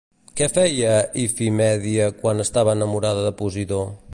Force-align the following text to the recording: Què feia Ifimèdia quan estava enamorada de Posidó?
Què 0.39 0.45
feia 0.53 0.93
Ifimèdia 1.23 2.07
quan 2.23 2.45
estava 2.47 2.77
enamorada 2.79 3.27
de 3.29 3.35
Posidó? 3.45 3.83